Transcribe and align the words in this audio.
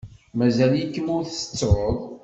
Mazal-ikem 0.37 1.07
ur 1.17 1.23
tettuḍ. 1.25 1.97